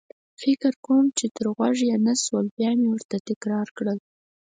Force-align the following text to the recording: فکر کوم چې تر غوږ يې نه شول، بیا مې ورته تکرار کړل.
فکر 0.41 0.73
کوم 0.85 1.05
چې 1.17 1.25
تر 1.35 1.45
غوږ 1.55 1.77
يې 1.89 1.97
نه 2.05 2.13
شول، 2.23 2.45
بیا 2.57 2.71
مې 2.77 2.87
ورته 2.91 3.17
تکرار 3.29 3.67
کړل. 3.77 3.97